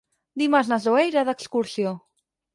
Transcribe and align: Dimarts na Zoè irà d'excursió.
Dimarts 0.41 0.71
na 0.71 0.79
Zoè 0.87 1.03
irà 1.11 1.25
d'excursió. 1.29 1.95